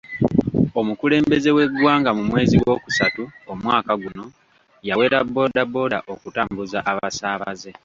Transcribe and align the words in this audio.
Omukulembeze 0.79 1.49
w'eggwanga 1.55 2.09
mu 2.17 2.23
mwezi 2.29 2.55
gw'okusatu 2.63 3.23
omwaka 3.51 3.91
guno 4.01 4.25
yawera 4.87 5.19
boda 5.35 5.63
boda 5.73 5.97
okutambuza 6.13 6.77
abasaabaze. 6.91 7.71